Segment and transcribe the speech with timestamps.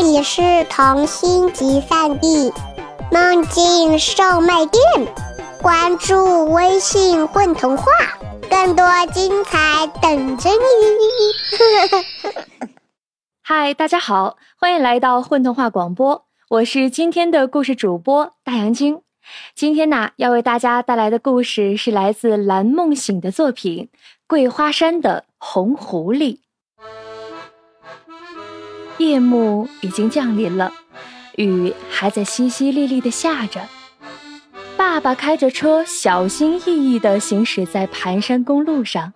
[0.00, 0.40] 这里是
[0.70, 2.52] 童心集散地，
[3.10, 4.80] 梦境售卖店。
[5.60, 7.84] 关注微信“混童话”，
[8.48, 10.56] 更多精彩等着你。
[13.42, 19.02] 嗨，大家好，欢迎来到混童话广播，我是今天的故事主播大杨晶。
[19.56, 23.88] 今天呢，要为大家带来的故事是来自蓝梦醒的作品
[24.28, 26.36] 《桂花山的红狐狸》。
[28.98, 30.72] 夜幕已经降临了，
[31.36, 33.60] 雨还在淅淅沥沥的下着。
[34.76, 39.12] 爸爸开着车，小心翼翼地行驶在盘山公路上。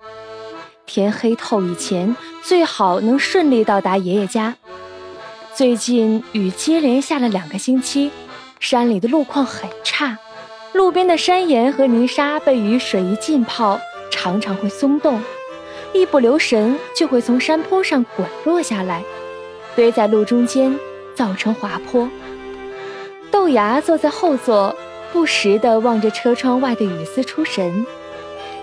[0.87, 4.55] 天黑透以前，最好能顺利到达爷爷家。
[5.55, 8.11] 最近雨接连下了两个星期。
[8.61, 10.17] 山里的路况很差，
[10.73, 15.21] 路边的山岩和泥沙被雨水一浸泡，常常会松动，
[15.93, 19.03] 一不留神就会从山坡上滚落下来，
[19.75, 20.79] 堆在路中间，
[21.15, 22.09] 造成滑坡。
[23.31, 24.75] 豆芽坐在后座，
[25.13, 27.87] 不时地望着车窗外的雨丝出神，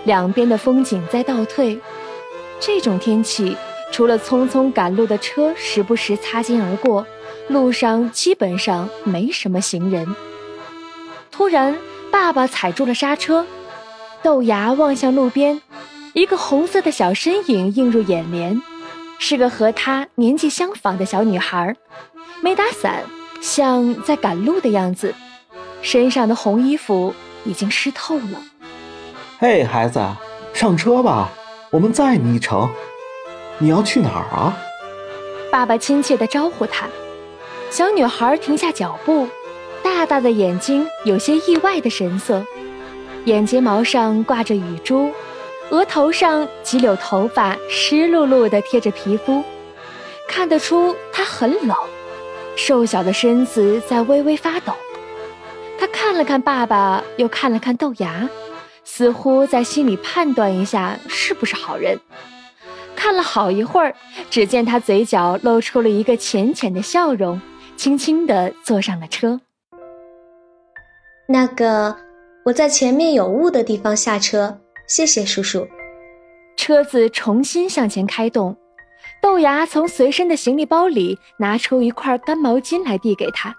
[0.04, 1.80] 两边的风景在倒退。
[2.58, 3.56] 这种天气，
[3.90, 7.06] 除了匆匆赶路的车时不时擦肩而过。
[7.48, 10.14] 路上基本上没什么行人。
[11.32, 11.76] 突然，
[12.12, 13.44] 爸爸踩住了刹车，
[14.22, 15.60] 豆芽望向路边，
[16.12, 18.62] 一个红色的小身影映入眼帘，
[19.22, 21.76] 是个和她年纪相仿的小女孩，
[22.40, 23.04] 没打伞，
[23.42, 25.14] 像在赶路的样子，
[25.82, 28.42] 身上的红衣服已经湿透了。
[29.38, 30.02] 嘿，孩子，
[30.54, 31.30] 上车吧，
[31.70, 32.68] 我们载你一程。
[33.58, 34.56] 你要去哪儿啊？
[35.52, 36.86] 爸爸亲切地招呼她。
[37.70, 39.28] 小女孩停下脚步，
[39.82, 42.42] 大大的眼睛有些意外的神色，
[43.26, 45.12] 眼睫毛上挂着雨珠，
[45.70, 49.42] 额头上几绺头发湿漉漉的贴着皮肤，
[50.28, 51.76] 看得出他很冷，
[52.56, 54.72] 瘦小的身子在微微发抖。
[55.78, 58.28] 他看了看爸爸，又看了看豆芽，
[58.84, 61.98] 似乎在心里判断一下是不是好人。
[62.94, 63.94] 看了好一会儿，
[64.28, 67.40] 只见他嘴角露出了一个浅浅的笑容。
[67.76, 69.40] 轻轻地坐上了车。
[71.26, 71.96] 那个，
[72.44, 74.58] 我在前面有雾的地方下车，
[74.90, 75.68] 谢谢叔叔。
[76.56, 78.56] 车子重新向前开动，
[79.22, 83.54] 豆芽从随身的行李包里拿出一块干毛巾来递给他，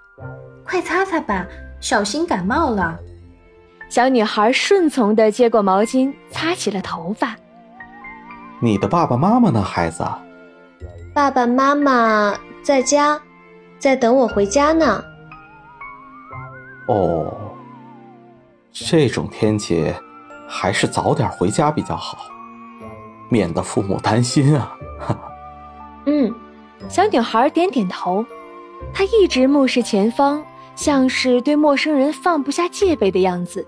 [0.66, 1.48] 快擦擦吧，
[1.80, 3.00] 小心感冒了。
[3.88, 7.34] 小女孩顺从地接过毛巾，擦起了头发。
[8.60, 10.04] 你的爸爸妈妈呢，孩子？
[11.14, 13.20] 爸爸妈妈在家。
[13.80, 15.04] 在等我回家呢。
[16.88, 17.34] 哦，
[18.72, 19.92] 这种天气
[20.52, 22.18] 还是早点回家比较好，
[23.30, 24.76] 免得父母担心啊。
[26.06, 26.34] 嗯，
[26.90, 28.26] 小女孩点点头，
[28.94, 30.44] 她一直目视前方，
[30.76, 33.66] 像是对陌生人放不下戒备的样子。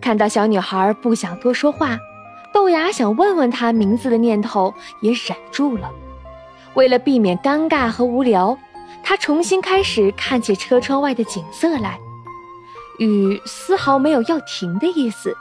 [0.00, 1.96] 看到小女孩不想多说话，
[2.52, 5.88] 豆芽想问问她名字的念头也忍住了。
[6.74, 8.58] 为了避免尴尬和无聊。
[9.08, 11.96] 他重新开始看起车窗外的景色来，
[12.98, 15.34] 雨丝毫没有要停的意思。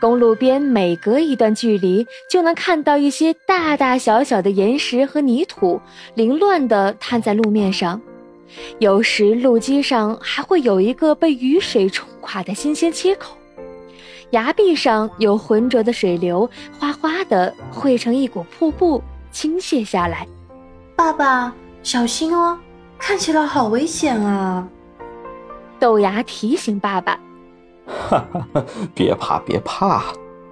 [0.00, 5.80] 公路边每隔一段距离就能看到一些大大小小的岩石和泥土
[6.14, 8.00] 凌乱地摊在路面上，
[8.78, 13.36] 有时路基上还会有一个被雨水冲垮的新鲜切口，
[14.30, 19.02] 崖壁上有浑浊的水流哗哗地汇成一股瀑布
[19.32, 20.28] 倾泻下来。
[20.94, 21.52] 爸爸，
[21.82, 22.56] 小心哦！
[22.98, 24.68] 看起来好危险啊！
[25.78, 27.18] 豆芽提醒爸爸
[27.86, 30.02] ：“哈哈，别怕，别怕，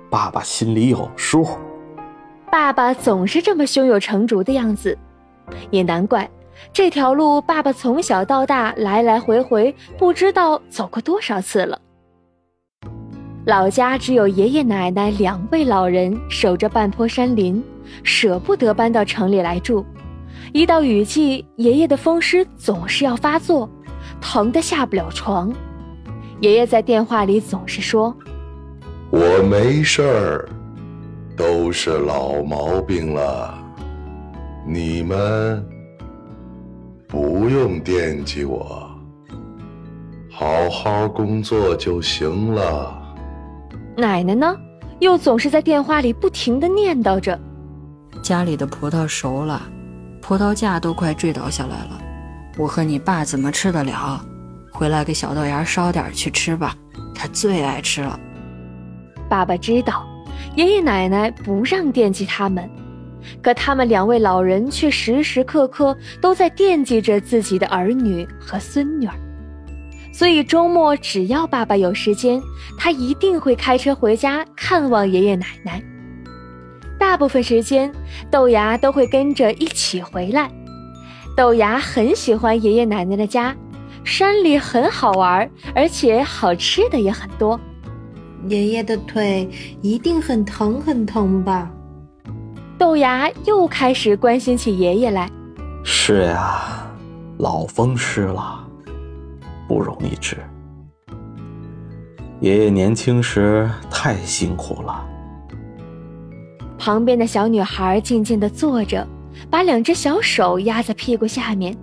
[0.09, 1.47] 爸爸心里有数。”
[2.50, 4.97] 爸爸总是这么胸有成竹的样子，
[5.70, 6.28] 也难怪
[6.72, 11.78] 这条路爸爸从小到大来来回回不知道走过多少次了。
[13.44, 17.62] 老家只有爷爷奶奶两位老人守着半坡山林，
[18.03, 19.84] 舍不得搬到城里来住。
[20.53, 23.69] 一到雨季，爷爷的风湿总是要发作，
[24.21, 25.53] 疼得下不了床。
[26.41, 28.15] 爷爷在电话里总是说
[29.11, 30.49] ：“我没事儿，
[31.37, 33.57] 都是老毛病了，
[34.67, 35.67] 你们
[37.09, 38.91] 不用惦记我，
[40.31, 42.97] 好好工作就行了。”
[43.97, 44.55] 奶奶呢，
[44.99, 47.39] 又总是在电话里不停的念叨着
[48.23, 49.63] ：“家里的葡萄熟了。”
[50.21, 52.01] 葡萄架都快坠倒下来了，
[52.56, 54.25] 我和你爸怎么吃得了？
[54.70, 56.76] 回来给小豆芽烧点去吃吧，
[57.14, 58.19] 他最爱吃了。
[59.29, 60.06] 爸爸知道，
[60.55, 62.69] 爷爷奶奶不让惦记他们，
[63.43, 69.14] 可他们两位老人却时时刻刻都在惦记着自己的儿女和孙女儿，
[70.12, 72.41] 所以周末只要爸爸有时间，
[72.79, 75.82] 他一定会开车回家看望爷爷奶奶。
[76.99, 77.93] 大部分时间，
[78.31, 80.50] 豆芽都会跟着一起回来。
[81.37, 83.55] 豆芽很喜欢爷爷奶奶的家，
[84.05, 87.61] 山里很好玩，而且好吃的也很多。
[88.49, 89.47] 爷爷的腿
[89.83, 91.71] 一定很疼很疼吧？
[92.79, 95.31] 豆芽又开始关心起爷爷来。
[95.85, 96.91] 是呀，
[97.37, 98.67] 老风湿了，
[99.69, 100.39] 不容易治。
[102.41, 105.05] 爷爷年轻时太辛苦了。
[106.79, 109.06] 旁边的小女孩静静地坐着，
[109.50, 111.77] 把两只小手压在屁股下面，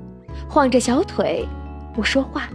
[0.49, 1.47] 晃着小腿，
[1.93, 2.49] 不说话。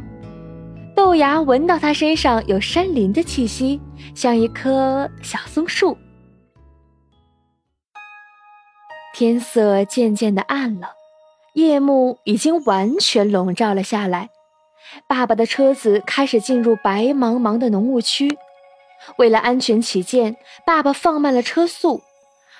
[0.97, 3.81] 豆芽闻到他身上有山林的气息，
[4.15, 5.97] 像一棵小松树。
[9.15, 10.91] 天色渐渐的暗了，
[11.55, 14.29] 夜幕已经完全笼罩了下来。
[15.07, 18.39] 爸爸的车子开始进入白茫茫的浓雾区，
[19.19, 22.03] 为了安全起见，爸爸放慢了车速。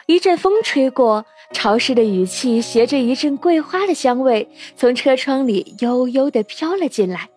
[0.07, 7.29] 一阵风吹过，潮湿的雨气携着一阵桂花的香味，从车窗里悠悠地飘了进来。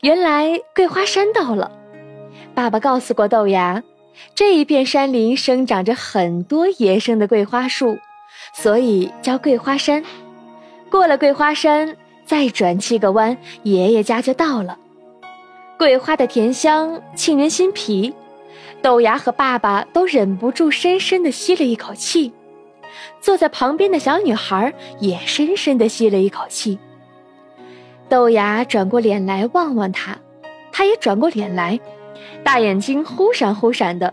[0.00, 1.70] 原来桂花山到了。
[2.54, 3.82] 爸爸告诉过豆芽，
[4.34, 7.98] 这一片山林生长着很多野生的桂花树，
[8.54, 10.02] 所以叫桂花山。
[10.90, 14.78] 过了桂花山，再转七个弯，爷爷家就到了。
[15.78, 18.14] 桂花的甜香沁人心脾。
[18.82, 22.32] 豆芽和爸爸都忍不住深深地吸了一口气，
[23.20, 26.78] 坐在旁边的小女孩也深深地吸了一口气。
[28.08, 30.16] 豆芽转过脸来望望他，
[30.70, 31.78] 他也转过脸来，
[32.44, 34.12] 大眼睛忽闪忽闪的。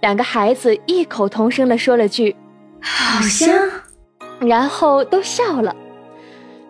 [0.00, 2.34] 两个孩子异口同声地说了句
[2.80, 3.54] ：“好香。”
[4.40, 5.74] 然后都笑了。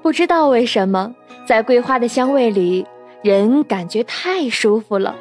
[0.02, 1.14] 不知道为什么，
[1.46, 2.86] 在桂花的香味里，
[3.22, 5.14] 人感觉太舒服了。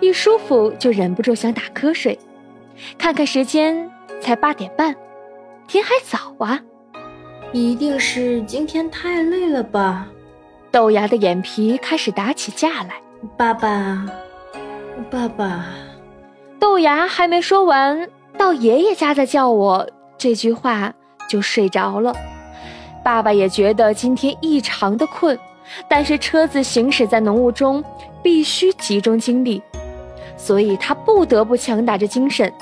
[0.00, 2.18] 一舒服就忍不住想打瞌睡，
[2.96, 3.90] 看看时间
[4.20, 4.94] 才八点半，
[5.66, 6.60] 天还早啊！
[7.52, 10.06] 一定是今天太累了吧？
[10.70, 13.00] 豆芽的眼皮开始打起架来。
[13.36, 14.06] 爸爸，
[15.10, 15.66] 爸爸，
[16.58, 19.88] 豆芽还没说完，到爷爷家再叫我
[20.18, 20.92] 这句话
[21.28, 22.14] 就睡着了。
[23.04, 25.38] 爸爸也觉得今天异常的困，
[25.88, 27.82] 但是车子行驶在浓雾中，
[28.22, 29.62] 必须集中精力。
[30.36, 32.52] 所以他不得不强打着精神，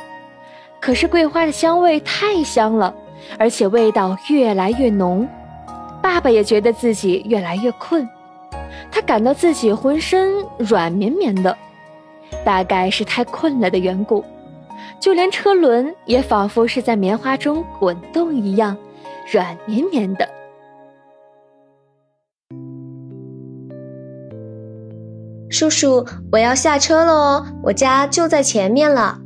[0.81, 2.95] 可是桂花的香味太香了，
[3.39, 5.29] 而且味道越来越浓。
[6.03, 8.09] 爸爸也觉得自己越来越困，
[8.91, 11.55] 他感到自己浑身软绵绵的，
[12.45, 14.25] 大概是太困了的缘故，
[14.99, 18.75] 就连车轮也仿佛是在棉花中滚动一样，
[19.31, 20.27] 软绵绵的。
[25.51, 29.19] 叔叔，我要下车了哦，我家就在前面了。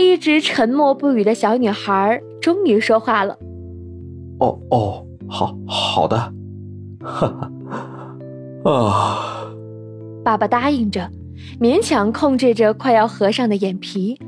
[0.00, 3.36] 一直沉默不语的小女孩终于说话了
[4.40, 6.16] ：“哦哦，好好的，
[7.04, 9.46] 哈哈，啊。”
[10.24, 11.10] 爸爸答应着，
[11.60, 14.18] 勉强控制着快要合上的眼皮。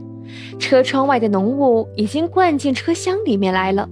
[0.58, 3.88] 车窗外的浓雾已经灌进车厢里面来了，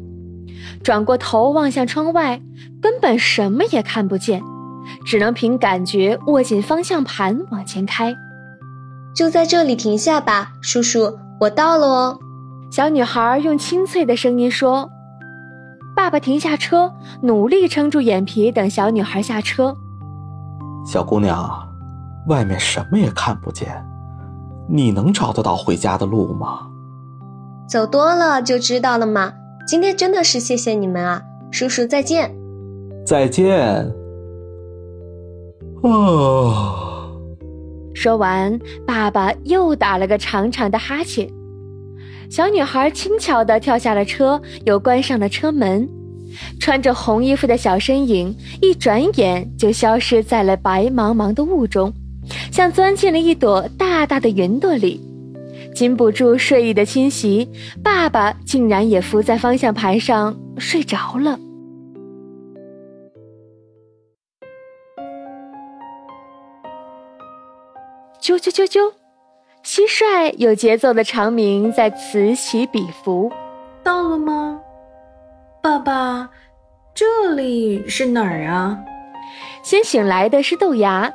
[0.82, 2.40] 转过头望向窗外，
[2.80, 4.42] 根本什么也看不见。
[5.04, 8.14] 只能凭感觉握紧方向盘往前开，
[9.14, 12.18] 就在这里停下吧，叔叔，我到了哦。
[12.70, 14.88] 小女孩用清脆的声音说
[15.96, 16.92] ：“爸爸停下车，
[17.22, 19.74] 努力撑住眼皮，等小女孩下车。”
[20.86, 21.68] 小姑娘，
[22.28, 23.84] 外面什么也看不见，
[24.68, 26.68] 你能找得到回家的路吗？
[27.68, 29.32] 走多了就知道了嘛。
[29.66, 32.34] 今天真的是谢谢你们啊，叔叔再见。
[33.06, 33.92] 再见。
[35.82, 36.89] 哦，
[37.94, 41.28] 说完，爸爸又打了个长长的哈欠。
[42.30, 45.88] 小女孩轻巧地跳下了车，又关上了车门。
[46.60, 51.92] 穿着红衣服的小身影，一转眼就消失在了白茫茫的雾中，
[52.52, 55.00] 像钻进了一朵大大的云朵里。
[55.74, 57.48] 禁不住睡意的侵袭，
[57.82, 61.38] 爸爸竟然也伏在方向盘上睡着了。
[68.20, 68.92] 啾啾啾啾，
[69.64, 73.32] 蟋蟀有节奏的长鸣在此起彼伏。
[73.82, 74.60] 到了吗，
[75.62, 76.28] 爸爸？
[76.94, 78.78] 这里是哪儿啊？
[79.62, 81.12] 先醒来的是豆芽，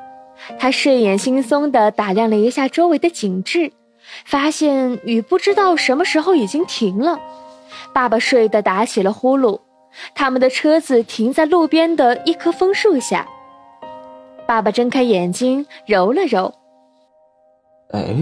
[0.57, 3.71] 他睡眼惺忪地打量了一下周围的景致，
[4.25, 7.19] 发现雨不知道什么时候已经停了。
[7.93, 9.59] 爸爸睡得打起了呼噜。
[10.13, 13.25] 他们的车子停在路边的一棵枫树下。
[14.45, 16.53] 爸爸睁开眼睛，揉了揉。
[17.91, 18.15] 哎，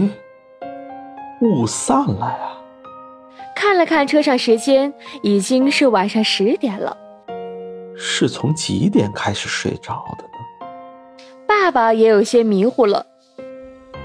[1.40, 2.50] 雾散了呀！
[3.56, 4.92] 看了看车上时间，
[5.22, 6.96] 已经是晚上十点了。
[7.96, 10.66] 是从几点开始睡着的呢？
[11.46, 13.04] 爸爸也有些迷糊了。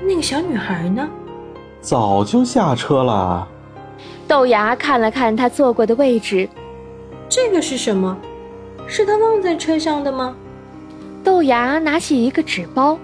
[0.01, 1.07] 那个小女孩呢？
[1.81, 3.47] 早就下车了。
[4.27, 6.47] 豆芽看了看他坐过的位置。
[7.27, 8.17] 这个是什么？
[8.87, 10.35] 是他忘在车上的吗？
[11.23, 12.97] 豆芽拿起一个纸包，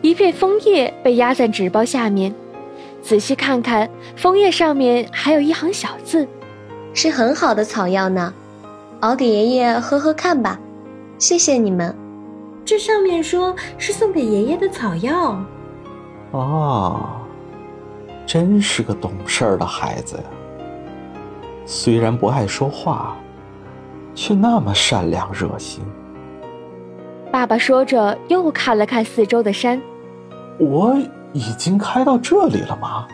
[0.00, 2.34] 一片枫叶被压在纸包下面。
[3.02, 6.26] 仔细看看，枫叶上面还有一行小字
[6.94, 8.32] ：“是很好的草药呢，
[9.00, 10.58] 熬给爷爷喝喝看吧。”
[11.18, 11.94] 谢谢你们。
[12.64, 15.36] 这上面说是送给爷爷的草药。
[16.32, 17.20] 啊，
[18.26, 20.22] 真是个懂事儿的孩子呀！
[21.66, 23.16] 虽然不爱说话。
[24.14, 25.82] 却那么善良热心。
[27.32, 29.80] 爸爸说着，又看了看四周的山。
[30.60, 30.94] 我
[31.32, 33.08] 已经开到这里了吗？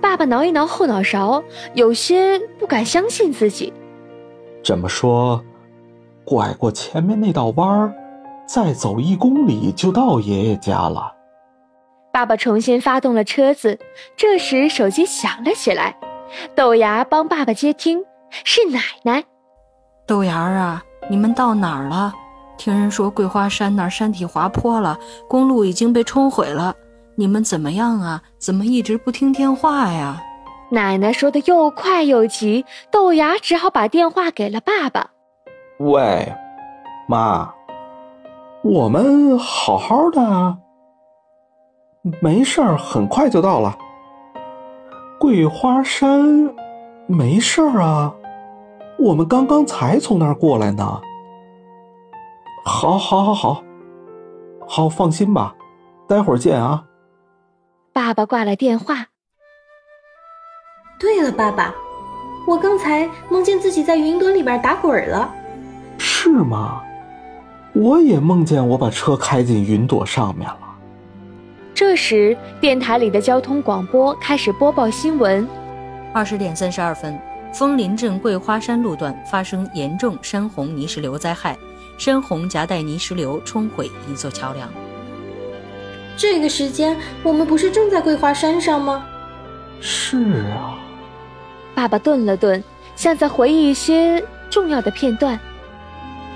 [0.00, 1.42] 爸爸挠一挠后脑勺，
[1.74, 3.72] 有些不敢相信自己。
[4.62, 5.42] 这么说，
[6.24, 7.92] 拐过前面那道弯儿，
[8.46, 11.12] 再走一公里就到爷爷家了。
[12.12, 13.76] 爸爸重新发动了车子，
[14.16, 15.96] 这时手机响了起来。
[16.54, 18.04] 豆芽帮爸爸接听，
[18.44, 19.24] 是奶奶。
[20.06, 22.14] 豆芽儿啊，你们到哪儿了？
[22.58, 24.98] 听人说桂花山那儿山体滑坡了，
[25.28, 26.74] 公路已经被冲毁了。
[27.14, 28.20] 你们怎么样啊？
[28.38, 30.20] 怎么一直不听电话呀？
[30.70, 35.08] 奶奶说的又快又急，豆芽只好把电话给了爸爸。
[35.78, 36.30] 喂，
[37.08, 37.50] 妈，
[38.62, 40.58] 我们好好的，
[42.20, 43.78] 没事儿，很快就到了。
[45.18, 46.54] 桂花山，
[47.06, 48.12] 没事儿啊。
[48.98, 51.00] 我们刚刚才从那儿过来呢。
[52.68, 53.64] 好，好，好，好，
[54.66, 55.54] 好，放心吧，
[56.06, 56.84] 待会儿见啊。
[57.94, 59.06] 爸爸挂了电话。
[61.00, 61.74] 对了，爸爸，
[62.46, 65.34] 我刚才梦见自己在云朵里边打滚了。
[65.96, 66.82] 是吗？
[67.72, 70.60] 我也梦见我把车开进云朵上面了。
[71.74, 75.48] 这时，电台里的交通广播开始播报新闻。
[76.12, 77.18] 二十点三十二分。
[77.50, 81.56] 枫林镇桂花山路段发生严重山洪泥石流灾害，
[81.98, 84.70] 山洪夹带泥石流冲毁一座桥梁。
[86.16, 89.04] 这个时间，我们不是正在桂花山上吗？
[89.80, 90.16] 是
[90.52, 90.78] 啊。
[91.74, 92.62] 爸爸顿了顿，
[92.96, 95.38] 像在回忆一些重要的片段。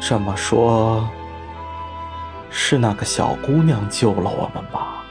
[0.00, 1.08] 这么说，
[2.50, 5.04] 是那个小姑娘救了我们吧？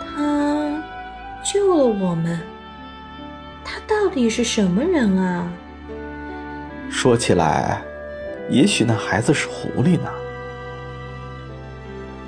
[0.00, 0.82] 她
[1.44, 2.40] 救了我们。
[3.64, 5.48] 她到底是什么人啊？
[6.88, 7.82] 说起来，
[8.48, 10.10] 也许那孩子是狐狸呢。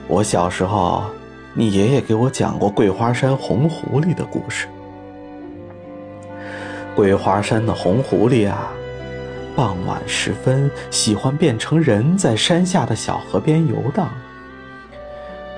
[0.06, 1.04] 我小时候，
[1.54, 4.66] 你爷爷给我讲过桂花山红狐狸的故事。
[6.96, 8.70] 桂花山的红狐狸啊，
[9.54, 14.08] 傍晚时分喜欢变成人，在山下的小河边游荡。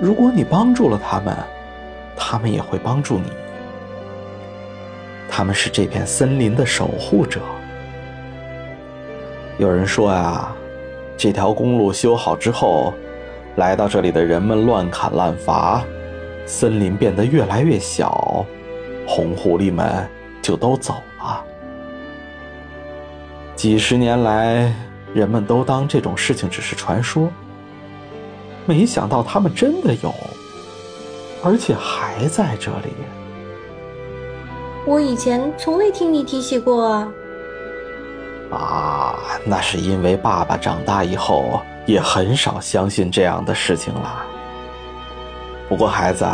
[0.00, 1.35] 如果你帮助了他们，
[2.17, 3.33] 他们也会帮助你。
[5.31, 7.40] 他们是这片森林的守护者。
[9.61, 10.50] 有人说呀，
[11.19, 12.95] 这条公路修好之后，
[13.57, 15.85] 来到这里的人们乱砍滥伐，
[16.47, 18.47] 森林变得越来越小，
[19.07, 20.09] 红狐狸们
[20.40, 21.45] 就都走了。
[23.55, 24.75] 几十年来，
[25.12, 27.29] 人们都当这种事情只是传说，
[28.64, 30.14] 没想到他们真的有，
[31.45, 32.95] 而且还在这里。
[34.87, 37.12] 我以前从未听你提起过啊！
[38.50, 39.14] 啊，
[39.45, 44.25] 那是因为爸爸长大以后也很少相信这样的事情了。
[45.69, 46.26] 不过孩子，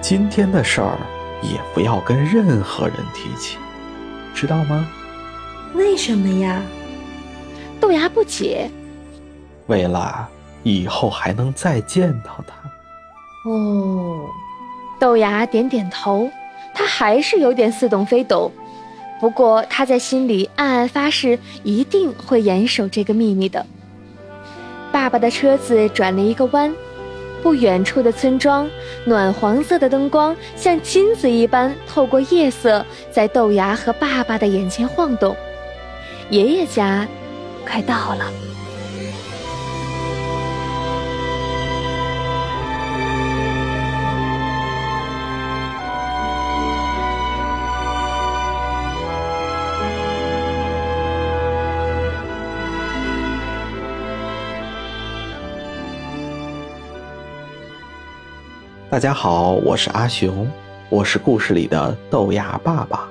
[0.00, 0.98] 今天的事儿
[1.42, 3.56] 也不要跟任何人提起，
[4.34, 4.88] 知道吗？
[5.74, 6.60] 为什么呀？
[7.80, 8.68] 豆芽不解。
[9.68, 10.28] 为了
[10.64, 13.50] 以后还能再见到他。
[13.50, 14.26] 哦，
[14.98, 16.28] 豆芽点点头。
[16.74, 18.52] 他还是有点似懂非懂，
[19.20, 23.64] 不过他在心里暗暗发誓，一定会严守这个秘密的。
[24.92, 26.74] 爸爸的车子转了一个弯，
[27.42, 28.68] 不远处的村庄，
[29.04, 35.36] 暖黄色的灯光像金子一般透过夜色，在豆芽和爸爸的眼前晃动。
[36.30, 37.06] 爷爷家，
[37.66, 38.47] 快到了。
[58.98, 60.44] 大家好，我是阿雄，
[60.88, 63.08] 我是故事里的豆芽爸爸。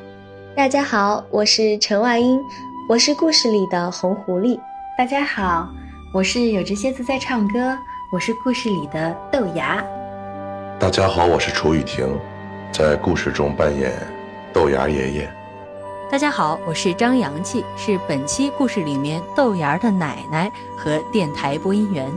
[0.53, 2.38] 大家好，我是陈万英，
[2.89, 4.60] 我是故事里的红狐狸。
[4.98, 5.65] 大家好，
[6.13, 7.74] 我是有只蝎子在唱歌，
[8.12, 9.82] 我是故事里的豆芽。
[10.77, 12.06] 大家好，我是楚雨婷，
[12.70, 13.94] 在故事中扮演
[14.51, 15.34] 豆芽爷爷。
[16.12, 22.12] 大家好，我是张阳气，是本期故事里面豆芽的奶奶和电台播音员。